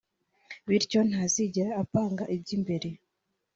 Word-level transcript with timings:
bityo 0.67 0.99
ntazigera 1.09 1.71
apanga 1.83 2.23
iby’imbere 2.35 2.89